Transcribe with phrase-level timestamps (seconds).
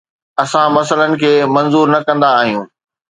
[0.43, 2.65] اسان مسئلن کي منظور نه ڪندا آهيون